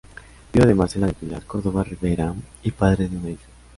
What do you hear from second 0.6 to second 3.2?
de Marcela del Pilar Córdova Rivera y padre de